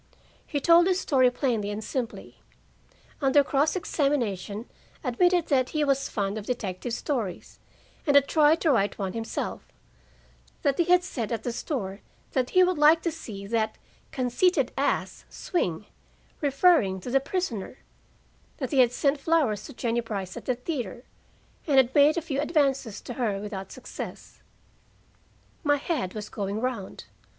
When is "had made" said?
21.77-22.17